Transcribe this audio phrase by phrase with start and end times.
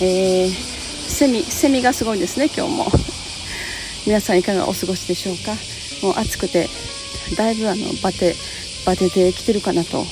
[0.00, 2.86] えー、セミセミがすごいですね今日も。
[4.06, 5.54] 皆さんいかがお過ごしでしょうか？
[6.02, 6.68] もう暑くて
[7.36, 8.34] だいぶあのバテ
[8.84, 10.04] バテてきてるかなと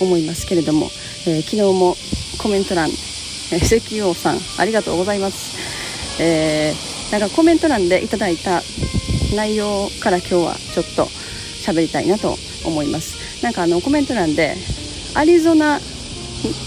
[0.00, 0.86] 思いますけれども、
[1.26, 1.94] えー、昨日も
[2.38, 8.62] コメント欄、えー、石油王さんありがとうございます、えー、なんかコメント欄でいただいた
[9.34, 11.04] 内容から今日はちょっと
[11.66, 13.44] 喋りたいなと思います。
[13.44, 14.56] なんかあのコメント欄で
[15.14, 15.80] アリゾナ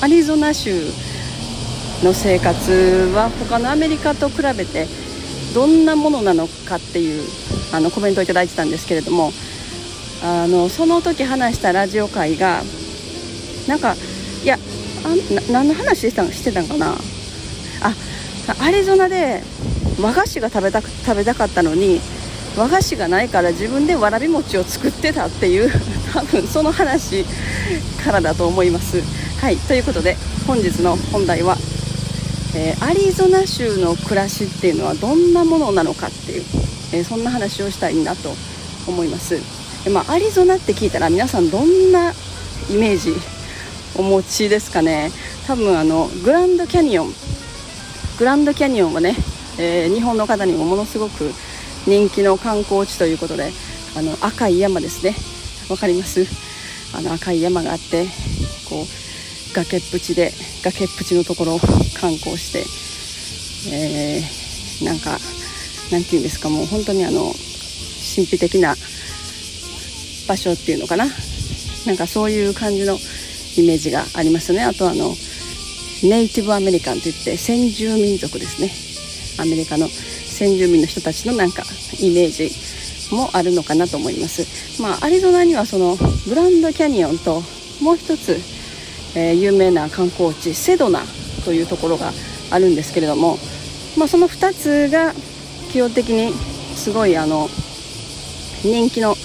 [0.01, 0.85] アリゾナ州
[2.03, 4.87] の生活は他のアメリカと比べて
[5.53, 7.23] どんなものなのかっていう
[7.73, 9.31] あのコメントをいただいてたんですけれども
[10.23, 12.61] あのその時話したラジオ会が
[13.67, 13.95] なんか
[14.43, 14.57] いや
[15.03, 16.93] あ何の話してたしてたんかな？
[17.83, 17.95] あ
[18.59, 19.43] アリゾナで
[20.01, 21.99] 和菓子が食べた食べたかったのに
[22.57, 25.71] 和菓子がないから自分でわらび餅を作ってたっていう
[26.13, 27.25] 多分その話
[28.03, 29.01] からだと思います。
[29.39, 31.57] はいということで本日の本題は
[32.55, 36.43] えー、アリゾナ州の暮らしっていうのはどんなものなのかっていう、
[36.93, 38.33] えー、そんな話をしたいなと
[38.87, 39.39] 思います、
[39.83, 42.11] でまあ、アリゾナって聞いたら皆さんどんな
[42.69, 43.13] イメージ
[43.97, 45.11] お持ちですかね。
[45.47, 47.13] 多分あのグランドキャニオン。
[48.19, 49.15] グランドキャニオンはね、
[49.57, 51.31] えー、日本の方にもものすごく
[51.85, 53.51] 人気の観光地ということで
[53.97, 55.15] あの赤い山ですね。
[55.67, 56.25] 分かります？
[56.95, 58.05] あの赤い山があって
[58.69, 58.85] こう
[59.53, 60.31] 崖っぷちで
[60.63, 61.59] 崖っぷちのところを
[61.99, 62.65] 観光して、
[63.73, 65.19] えー、なんか
[65.91, 67.33] なんていうんですかもう本当にあの
[68.15, 68.75] 神秘的な
[70.27, 71.05] 場所っていうのかな。
[71.85, 72.97] なんかそういう感じの
[73.57, 74.63] イメージがありますね。
[74.63, 75.15] あとあの
[76.03, 78.71] ネイティブアメリカンといって先住民族ですね。
[79.41, 81.63] アメリカの先住民の人たちのなんか
[81.99, 82.51] イメージ
[83.13, 84.81] もあるのかなと思います。
[84.81, 85.97] まあアリゾナにはその
[86.27, 87.43] グランドキャニオンと
[87.81, 88.39] もう一つ
[89.15, 91.01] えー、有名な観光地セドナ
[91.45, 92.11] というところが
[92.51, 93.37] あるんですけれども、
[93.97, 95.13] まあ、その2つが
[95.71, 96.33] 基本的に
[96.75, 97.47] すごいあの
[98.63, 99.15] 人気の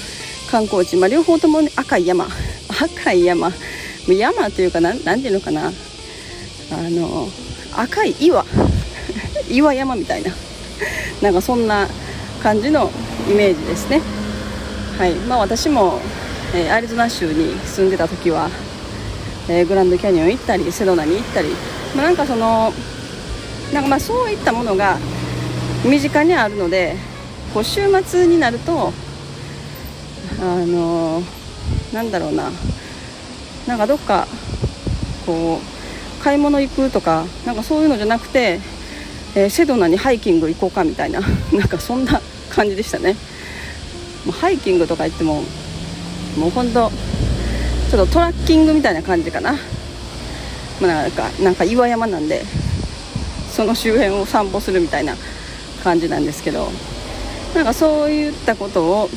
[0.51, 2.27] 観光地、まあ、両方とも、赤い山。
[2.69, 3.53] 赤い山。
[4.09, 5.67] 山というかな何ていうのかな。
[5.67, 5.73] あ
[6.91, 7.29] の
[7.77, 8.45] 赤い岩。
[9.51, 10.33] 岩山みたいな。
[11.21, 11.89] なんかそんな
[12.43, 12.91] 感じの
[13.29, 14.01] イメージですね。
[14.99, 15.15] はい。
[15.15, 16.01] まあ私も、
[16.55, 18.49] えー、アリゾナ州に住んでた時は
[19.49, 21.49] えー、グランドキャニオン行ったりセドナに行ったり、
[21.95, 22.73] まあ、なんかその
[23.73, 24.99] なんかまあそういったものが
[25.85, 26.97] 身近にあるので
[27.55, 28.93] こう週末になると
[30.41, 32.51] あのー、なんだろうな。
[33.67, 34.29] なんかどっか
[35.27, 38.61] こう買い物行くとかなんかそういうのじゃなくて、
[39.35, 41.21] えー、セドナにハイキング行こうかみたいな
[41.53, 43.17] なんかそんな感じでしたね。
[44.25, 45.43] もうハイキングとか言っても
[46.37, 46.91] もう本当
[47.91, 49.53] ちょっとトラッキングみたいな感じかな、
[50.81, 52.43] まあ、なんかなんか岩山なんで
[53.51, 55.15] その周辺を散歩するみたいな
[55.83, 56.69] 感じなんですけど
[57.55, 59.09] なんかそういったことを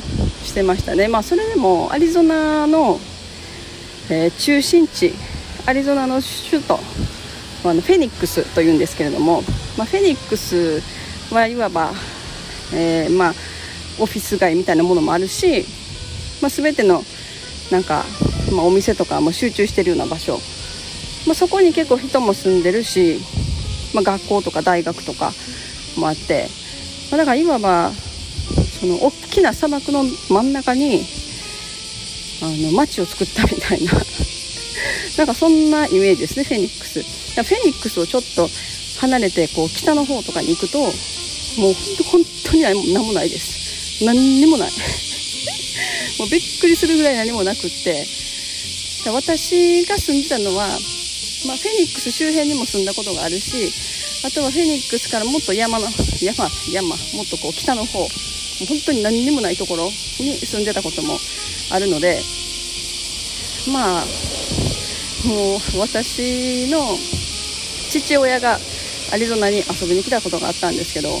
[0.42, 1.08] してましたね。
[1.08, 2.98] まあそれでもアリゾナの、
[4.08, 5.12] えー、中心地
[5.66, 6.20] アリゾナの
[6.50, 6.78] 首都
[7.64, 9.42] あのフェニックスというんですけれども、
[9.76, 10.80] まあ、フェニックス
[11.34, 11.92] はいわば、
[12.72, 13.34] えー、まあ、
[13.98, 15.66] オフィス街みたいなものもあるし、
[16.40, 17.02] まあ、全ての
[17.70, 18.04] なんか
[18.50, 20.38] まあ、お店とかも集中してるような場所、
[21.26, 23.18] まあ、そこに結構人も住んでるし、
[23.94, 25.32] まあ、学校とか大学とか
[25.96, 26.48] もあって、
[27.10, 27.92] まあ、だからいわば
[28.80, 31.02] その大きな砂漠の真ん中に
[32.42, 33.92] あの街を作ったみたいな。
[35.18, 37.02] なんかそんなイメージですねフェニックス。
[37.02, 38.48] フェニックスをちょっと
[39.00, 40.88] 離れてこう北の方とかに行くとも
[41.70, 41.74] う
[42.10, 44.04] 本当に何もないです。
[44.04, 44.70] 何にもない。
[46.18, 48.19] もうびっくりするぐらい何もなくって。
[49.08, 50.68] 私が住んでたのは、
[51.46, 53.72] まあ、フェニックス周辺にも住んだことがあるし
[54.26, 55.88] あとはフェニックスからもっと山の
[56.20, 58.06] 山山もっとこう北の方
[58.66, 61.18] 本当に何にもないところに住んでたことも
[61.70, 62.22] あるので
[63.66, 64.06] まあ
[65.24, 66.98] もう私の
[67.88, 68.60] 父親が
[69.12, 71.18] アリゾナに遊びに来たことがあったんですけども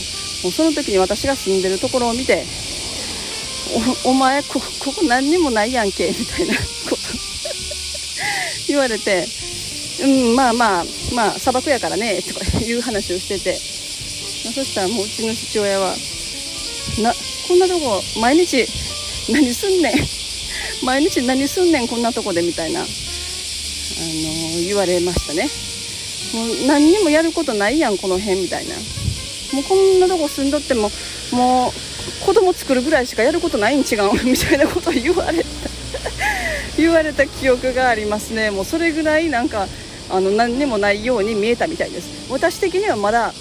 [0.50, 2.44] うその時に私が住んでるところを見て
[4.04, 6.54] おお前こここ何にもないやんけみたいな。
[8.70, 9.26] 言われて
[10.02, 10.84] うんまあまあ
[11.14, 13.80] まあ砂漠やからねとかいう話をしてて。
[14.40, 15.94] そしたらもううちの父親は
[17.02, 17.12] な
[17.46, 18.66] こんなとこ毎日
[19.30, 19.94] 何すんねん。
[20.84, 25.48] 毎日何すんねんこんなとこでみたいな、あのー、言われましたね。
[26.32, 28.74] もう何にもやることないやんこの辺みたいな。
[29.52, 30.90] もうこんなとこ住んどっても
[31.32, 31.72] もう
[32.24, 35.48] 子供作るぐらいしかやることないん違うみたいなことを言われた。
[36.76, 38.50] 言われた記憶がありますね。
[38.50, 39.66] もうそれぐらいなんか
[40.10, 42.30] あの何にもないように見えたみたいです。
[42.30, 43.32] 私的にはまだ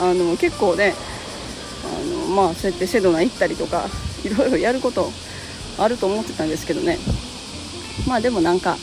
[0.00, 0.94] あの結構ね
[1.84, 3.88] あのまあそうやってセドナ行ったりとか
[4.24, 5.10] いろいろやること
[5.78, 6.98] あると思ってたんですけどね。
[8.06, 8.78] まあでもなんか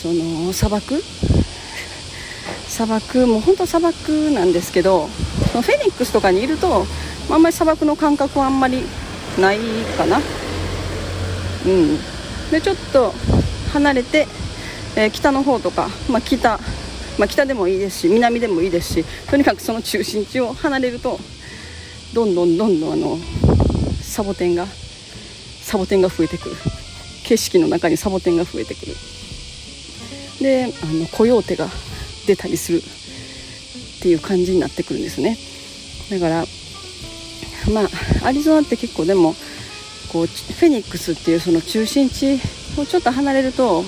[0.00, 1.02] その砂漠？
[2.68, 6.86] 砂漠もう本当砂漠なんですけどフェニックスとかにいると
[7.28, 8.84] あんまり砂漠の感覚はあんまり
[9.38, 9.58] ない
[9.98, 10.20] かな。
[11.66, 11.98] うん。
[12.50, 13.12] でちょっと
[13.72, 14.26] 離れて、
[14.96, 16.58] えー、北の方とか、まあ、北、
[17.18, 21.18] まあ、北でもいいですし南でもいいですしとにかくその中心地を離れると
[22.14, 23.16] どんどんどんどんあの
[24.02, 26.56] サボテンがサボテンが増えてくる。
[27.24, 28.94] 景色の中にサボテンが増えてくる。
[30.40, 31.68] であのコヨーテが
[32.26, 32.82] 出たりする。
[34.00, 35.36] っていう感じになってくるんですね。
[36.10, 36.44] だから
[37.72, 39.34] まあアリゾナって結構でも
[40.12, 42.40] こうフェニックスっていうその中心地
[42.78, 43.84] をちょっと離れるとも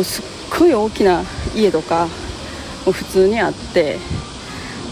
[0.00, 0.24] うすっ
[0.58, 1.22] ごい大きな
[1.54, 2.08] 家とか
[2.84, 3.98] も普通にあって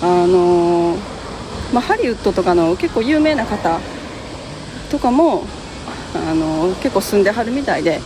[0.03, 0.97] あの、
[1.73, 3.81] まあ、ハリウッドとかの結構有名な方
[4.91, 5.45] とかも、
[6.15, 8.01] あの、結構住んではるみたいで、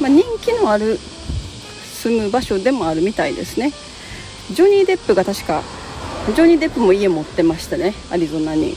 [0.00, 0.98] まあ、人気のある
[2.02, 3.72] 住む場所でもあるみたいですね。
[4.52, 5.62] ジョニー・デップが確か
[6.34, 8.74] ジョニー・デップも家持ってましたねアリゾナに。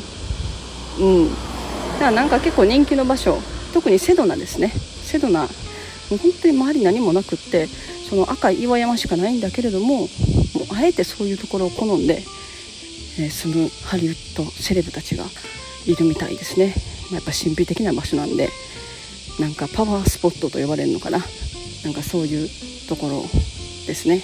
[1.00, 1.55] うん。
[1.96, 3.40] だからなんか結構人気の場所
[3.74, 4.70] 特にセドナですね。
[4.70, 5.48] セドナも
[6.12, 10.08] う本当に周り何もなくってその赤い岩山しかないんだけれどももう
[10.74, 12.22] あえてそういうところを好んで、
[13.20, 15.26] えー、住むハリウッドセレブたちが
[15.86, 16.76] いるみたいですね、
[17.12, 18.50] まあ、やっぱ神秘的な場所なんで
[19.40, 21.20] なんかパワースポットと呼ばれるのかな。
[21.84, 22.50] なんかそういう
[22.88, 23.22] ところ
[23.86, 24.22] ですね。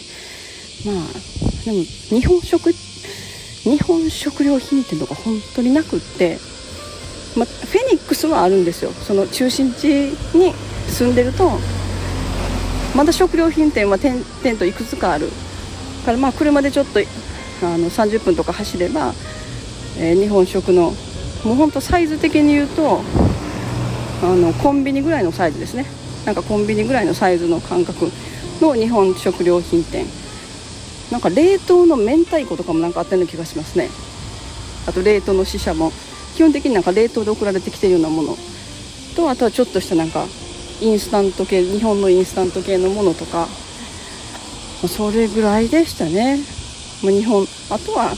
[0.86, 6.40] まあでも日本食日本食料品店とか本当になくって、
[7.36, 8.92] まフェニックスはあるんですよ。
[8.92, 9.86] その中心地
[10.34, 10.54] に
[10.88, 11.52] 住んでると
[12.96, 15.30] まだ食料品店は点々といくつかある。
[16.06, 19.14] からまあ車でちょっとあの30分とか走れば、
[19.98, 20.94] えー、日本食の
[21.46, 23.02] もうほんとサイズ的に言うと
[24.24, 25.86] あのコンビニぐらいのサイズですね。
[26.26, 28.12] なんかコンビニぐらいのサイズの感覚
[28.62, 30.06] の日本食料品店。
[31.12, 33.90] なんか冷凍の明太子とかもなんかあったような気がしますね。
[34.88, 35.92] あと冷凍の死者も。
[36.36, 38.38] 基本的になんか冷凍で送られてきてるようなもの
[39.16, 40.26] とあとはちょっとしたなんか
[40.82, 43.48] インスタント系日本のインスタント系のものとか。
[44.88, 46.40] それぐらいでしたね。
[47.02, 48.16] 日本あとは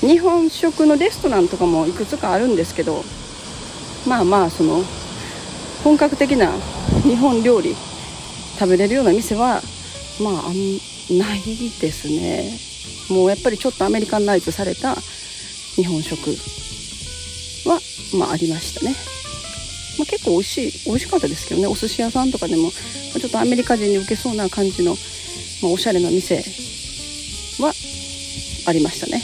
[0.00, 3.04] 日本食のレストランとかもいくつかあるんですけど。
[4.06, 4.84] まあまあその
[5.82, 6.52] 本格的な
[7.02, 7.74] 日本料理
[8.58, 9.60] 食べれるような店は
[10.20, 10.32] まあ
[11.12, 11.42] ない
[11.80, 12.58] ですね。
[13.10, 14.94] もうやっぱりちょっとアメリカンナイズされた
[15.74, 16.34] 日本食、
[18.16, 18.94] まあ、ありましたね、
[19.98, 21.66] まあ、結構美味しい美味しかったですけどね。
[21.66, 24.96] お寿司屋さんとかでもちょっとアメリカ人に受けそうな感じの、
[25.62, 26.42] まあ、おしゃれな店
[27.58, 27.72] は
[28.66, 29.22] ありましたね。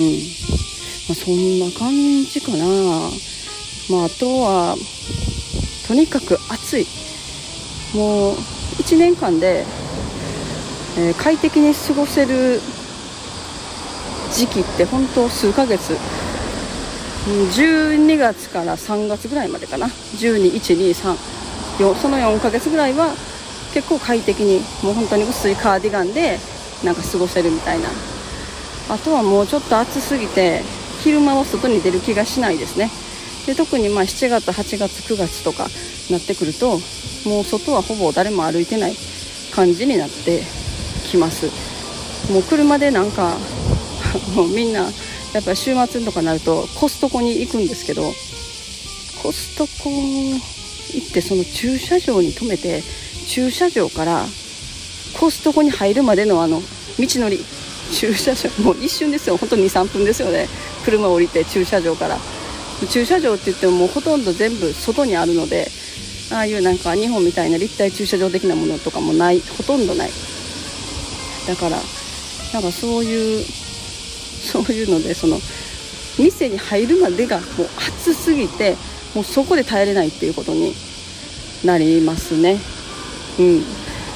[0.00, 0.12] うん、
[1.08, 2.64] まあ、そんな感じかな。
[3.90, 4.76] まああとは
[5.86, 6.86] とにかく暑い。
[7.94, 8.34] もう
[8.82, 9.64] 1年間で、
[10.98, 12.60] えー、快適に過ごせる
[14.32, 15.96] 時期って本当数ヶ月
[17.24, 19.86] 12月から3月ぐらいまでかな。
[19.86, 21.16] 12123
[22.00, 23.14] その4ヶ月ぐらいは
[23.72, 26.38] 結構快適にもう本当に薄いカーディガンで
[26.84, 27.88] なんか過ごせるみたいな。
[28.90, 30.62] あとはもうちょっと暑すぎて
[31.02, 32.90] 昼間は外に出る気がしないですね。
[33.46, 35.68] で特にまあ7月8月9月とか
[36.10, 36.78] なってくると
[37.26, 38.96] もう外はほぼ誰も歩いてない
[39.54, 40.42] 感じになって
[41.10, 41.46] きます。
[42.30, 43.36] もう車でなんか
[44.36, 44.86] もうみんな
[45.34, 48.02] やっぱ週末とかになるとコストコに行くんですけど
[49.22, 52.82] コストコ行ってその駐車場に止めて
[53.26, 54.24] 駐車場から
[55.18, 56.60] コストコに入るまでのあの
[56.98, 57.40] 道のり
[57.90, 59.36] 駐車場もう一瞬ですよ。
[59.36, 60.48] 本当に23分ですよね。
[60.84, 62.18] 車を降りて駐車場から。
[62.88, 65.68] 駐車場って言ってももうほとんど全部外にあるので
[66.32, 69.40] ああいうなんか日本みたいな立体駐車場的なものとかもない。
[69.40, 70.10] ほとんどない。
[71.46, 71.78] だから
[72.52, 73.44] なんかそういう
[74.44, 75.38] そういうのでその
[76.18, 78.76] 店に入るまでがもう暑すぎて
[79.14, 80.74] もうそこで耐えれないっていうことに
[81.64, 82.58] なりますね。
[83.38, 83.62] うん。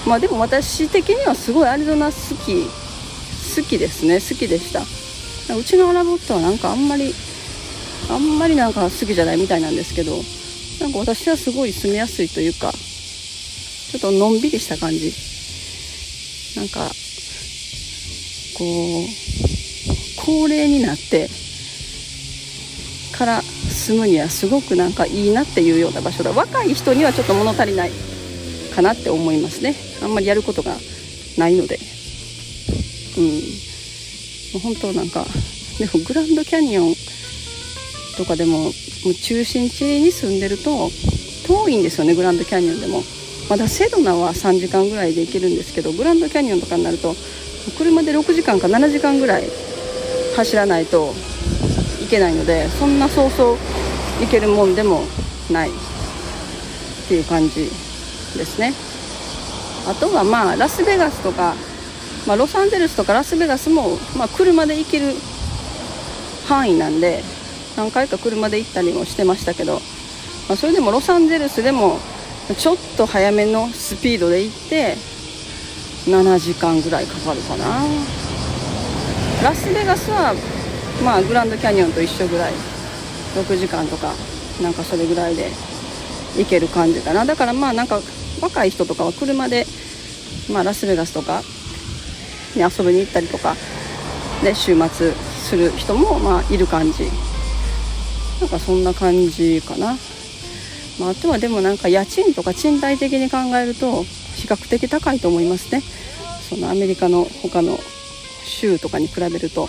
[0.06, 2.12] まあでも私的にはすごいアリゾナ好
[2.44, 2.64] き
[3.56, 4.14] 好きですね。
[4.14, 4.82] 好きでした。
[5.54, 7.14] うちのアラボットはなんかあんまり
[8.10, 10.12] あんまりなんか好きじゃないみたいなんですけど
[10.80, 15.12] なんか私はすごい住みやすいというかちょっとのんびりした感じ。
[16.56, 16.90] なんか
[18.58, 19.27] こう
[20.28, 21.26] 高齢になって
[23.16, 27.90] から住むにはすごくなんかいいなっていうような場所だ若い人にはちょっと物足りない
[28.76, 29.74] かなって思いますね。
[30.02, 30.76] あんまりやることが
[31.38, 31.78] ないので。
[33.16, 33.24] うん。
[33.24, 33.30] も
[34.56, 35.24] う本当なんか
[35.78, 36.94] でもグランドキャニオン
[38.18, 40.90] とかでももう中心地に住んでると
[41.46, 43.02] 遠いんですよねグランドキャニオンでも。
[43.48, 47.14] まだセドナは3時間ぐらいで行けるんですけどグランドキャニオンとかになると
[47.78, 49.48] 車で6時間か7時間ぐらい
[50.38, 51.12] 走らないと
[52.00, 53.56] いけないのでそんなそうそう
[54.20, 55.02] 行けるもんでも
[55.50, 55.72] ないっ
[57.08, 58.72] ていう感じですね。
[59.88, 61.54] あとはまあラスベガスとか、
[62.26, 65.06] まあ、ロサンゼルスとかラスベガスも、まあ、車で行ける
[66.46, 67.24] 範囲なんで
[67.76, 69.80] 何回か車で行ったりもしてましたけど、
[70.48, 71.98] まあ、それでもロサンゼルスでも
[72.56, 74.94] ちょっと早めのスピードで行って
[76.06, 78.27] 7時間ぐらいかかるかな。
[79.42, 80.34] ラスベガスは
[81.04, 82.52] まあグランドキャニオンと一緒ぐらい。
[83.36, 84.14] 6時間とか
[84.62, 85.50] なんかそれぐらいで
[86.36, 87.24] 行ける感じかな。
[87.24, 88.00] だからまあなんか
[88.40, 89.66] 若い人とかは車で、
[90.50, 91.42] まあ、ラスベガスとか
[92.56, 93.54] に遊びに行ったりとか
[94.42, 97.04] で週末する人もまあいる感じ。
[98.40, 99.98] なんかそんな感じかな、
[101.00, 104.04] まあ、あとはでもなんか家賃とか賃貸的に考えると
[104.36, 105.82] 比較的高いと思いますね。
[106.48, 107.78] そのアメリカの他の
[108.48, 109.68] 州とかに比べると、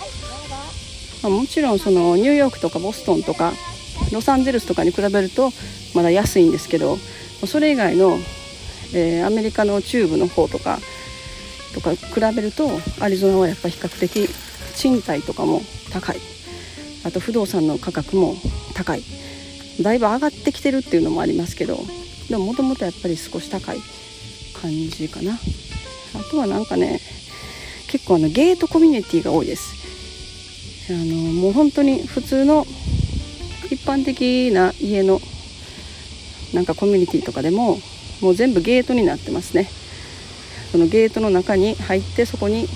[1.22, 3.52] まあ、もちろんそのニューヨークとかボストンとか
[4.12, 5.50] ロサンゼルスとかに比べると
[5.94, 6.96] まだ安いんですけど
[7.46, 8.18] それ以外の、
[8.94, 10.78] えー、アメリカの中部の方とか
[11.74, 12.68] とか比べると
[13.00, 14.28] アリゾナはやっぱ比較的
[14.74, 16.16] 賃貸とかも高い。
[17.04, 18.36] あと不動産の価格も
[18.74, 19.02] 高い。
[19.80, 21.78] だいぶ上がってきてるっていうのもありますけど
[22.28, 23.78] でももともとやっぱり少し高い
[24.60, 25.38] 感じかな。
[26.14, 27.00] あとはなんかね
[27.90, 30.92] 結構あのゲートコミュニティが多いです。
[30.92, 32.64] あのもう本当に普通の
[33.68, 35.20] 一般的な家の
[36.54, 37.78] なんかコミュニティとかでも
[38.20, 39.68] もう全部ゲートになってますね。
[40.70, 42.68] そのゲートの中に入ってそこに、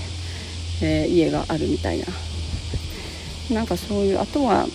[0.83, 2.07] えー、家があるみたいな。
[3.53, 4.67] なんかそういうあとは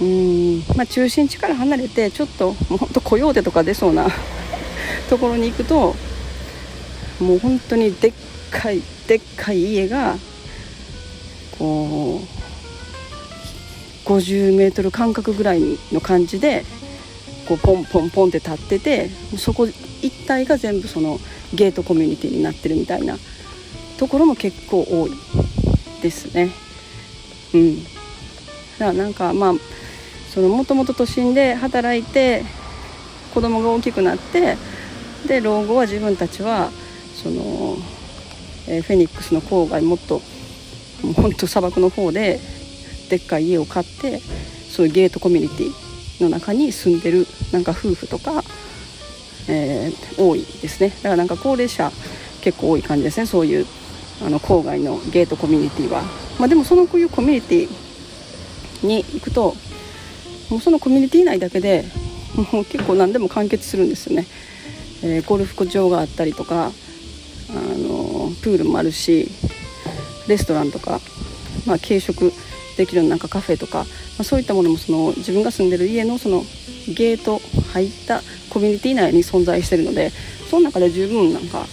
[0.00, 4.06] うん、まあ、中心地から離れてちょっともうほんとコヨーテとか出そうな
[5.10, 5.94] ところに行くと
[7.20, 8.12] もう本当にでっ
[8.50, 10.16] かいでっかい家が
[11.58, 12.20] こ
[14.06, 15.60] う50メートル間隔ぐらい
[15.92, 16.64] の感じで
[17.48, 21.18] こうポンポンポンって立っててそこ一帯が全部その
[21.54, 23.16] ゲートコミュニティになってるみたいな
[23.98, 25.10] ところも結構多い
[26.02, 26.50] ですね。
[27.54, 27.94] うん、だか
[28.78, 29.54] らなんかまあ
[30.28, 32.44] そのもともと都心で働いて
[33.32, 34.56] 子供が大きくなって
[35.26, 36.70] で老後は自分たちは
[37.14, 37.76] その、
[38.68, 40.20] えー、フェニックスの郊外もっと
[41.02, 42.40] もうほんと砂漠の方で
[43.08, 44.20] でっかい家を買って
[44.68, 48.42] そういうゲートコミュニティの中に住んでるなんか夫婦とか、
[49.48, 50.90] えー、多いですね。
[50.90, 51.90] だからなんか高齢者
[52.42, 53.26] 結構多い感じですね。
[53.26, 53.66] そういう
[54.24, 56.02] あの郊外のゲートコミュニティは。
[56.38, 59.54] まあ、でもそのこういうコミュニティに行くと
[60.50, 61.84] もうそのコミュニティ内だけで
[62.52, 64.26] もう結構何でも完結するんですよね、
[65.02, 66.70] えー、ゴルフ場があったりとかあ
[67.52, 69.28] のプールもあるし
[70.28, 71.00] レストランとか、
[71.66, 72.32] まあ、軽食
[72.76, 73.84] できるなんかカフェとか、ま
[74.20, 76.42] あ、そういったものもその自分が住んでる家のその
[76.86, 77.40] ゲート
[77.72, 80.10] 入ったコミュニティ内に存在してるので
[80.48, 81.66] その中で十分なんか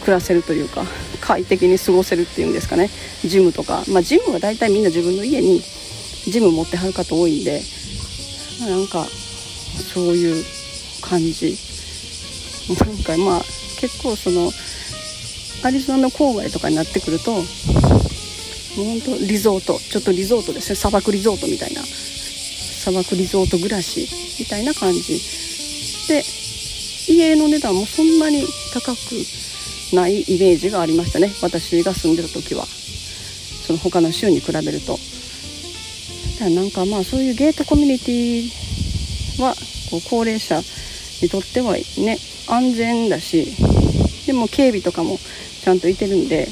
[0.00, 0.84] 暮らせるというか
[1.20, 2.88] 快適に過ごせるっていうんですかね。
[3.24, 5.60] ジムとか、まあ、ジムは大体みんな自分の家に
[6.30, 7.60] ジム持ってはる方多いんで、
[8.60, 10.44] ま、なんかそういう
[11.00, 11.56] 感じ。
[12.68, 13.44] なんかまあ
[13.80, 14.52] 結構その
[15.62, 17.44] アリゾナの郊外とかになってくるともう
[18.84, 20.76] ほんとリゾートちょっとリゾートですね。
[20.76, 21.82] 砂漠リゾートみたいな。
[21.82, 24.06] 砂漠リゾート暮らし
[24.38, 25.20] みたいな感じ。
[26.08, 26.22] で
[27.08, 28.98] 家の値段もそんなに高く
[29.94, 31.32] ないイメージがありましたね。
[31.42, 32.66] 私が住んでた時は。
[33.66, 34.98] その他の州に比べると。
[36.38, 39.54] だなんかまあそういうゲートコミュニティは
[39.90, 40.60] こう高齢者
[41.22, 43.54] にとってはね安全だし
[44.26, 45.18] でも警備とかも
[45.62, 46.48] ちゃんといてるんで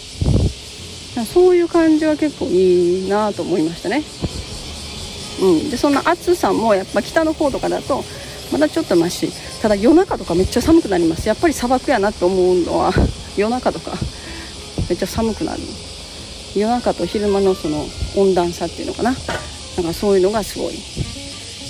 [1.24, 4.02] そういう感じは結構いいなと思いましたね。
[5.40, 8.02] うん、でそんな暑さもやっぱ北の方とかだと
[8.50, 9.30] まだちょっとマシ。
[9.62, 11.28] ただ夜中とかめっちゃ寒くなります。
[11.28, 12.92] やっぱり砂漠やなと思うのは
[13.36, 13.96] 夜中とか
[14.88, 15.60] めっちゃ寒くなる。
[16.56, 19.16] 夜中と昼間のその温暖差っていうのかな。
[19.76, 20.74] なんかそういうのがすごい。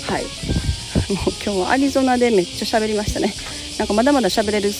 [0.07, 0.23] はい。
[1.13, 3.33] もう今日はアリゾナでめっちゃ喋りましたね。
[3.77, 4.71] なんかまだまだ喋れる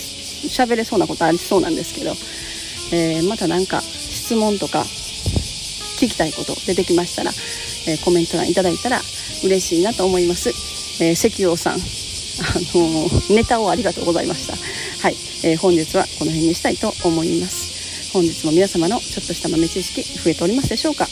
[0.45, 2.11] 喋れそうなことありそうなんですけど、
[2.91, 4.81] えー、また何か質問とか
[5.97, 7.31] 聞きたいこと出てきましたら、
[7.87, 9.01] えー、コメント欄いただいたら
[9.43, 10.49] 嬉しいなと思います、
[11.03, 11.77] えー、石王さんあ
[12.75, 14.55] のネタをありがとうございました。
[14.55, 18.11] はい、え、本日はこの辺にしたいと思います。
[18.11, 21.07] 本日も皆様のちょっとした豆知識増えておりますでしょうか。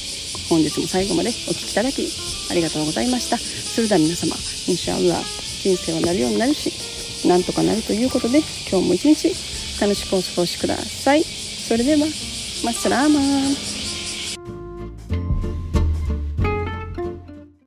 [0.49, 2.07] 本日も最後までお聴きいただき
[2.51, 3.37] ありがとうございました。
[3.37, 4.35] それでは皆様
[4.67, 5.23] インシャア
[5.63, 6.92] 人生はなるようになるし
[7.27, 8.39] なんとかなるということで
[8.69, 9.33] 今日も一日
[9.81, 11.23] 楽しくお過ごしください。
[11.23, 13.82] それではマッサラーマン。